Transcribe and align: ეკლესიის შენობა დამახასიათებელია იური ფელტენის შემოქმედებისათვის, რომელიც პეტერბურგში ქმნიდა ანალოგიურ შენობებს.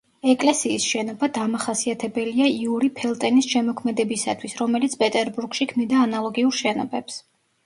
ეკლესიის 0.31 0.85
შენობა 0.91 1.27
დამახასიათებელია 1.35 2.47
იური 2.53 2.89
ფელტენის 3.01 3.51
შემოქმედებისათვის, 3.53 4.57
რომელიც 4.63 4.97
პეტერბურგში 5.05 5.69
ქმნიდა 5.75 6.01
ანალოგიურ 6.09 6.59
შენობებს. 6.63 7.21